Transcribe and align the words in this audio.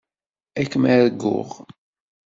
Ad 0.59 0.67
kem-arguɣ. 0.71 1.49